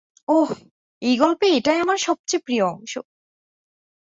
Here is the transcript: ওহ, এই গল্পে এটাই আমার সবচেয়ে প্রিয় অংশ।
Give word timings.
ওহ, 0.27 0.49
এই 1.01 1.15
গল্পে 1.17 1.47
এটাই 1.57 1.79
আমার 1.79 1.97
সবচেয়ে 1.99 2.43
প্রিয় 2.45 2.63
অংশ। 2.67 2.93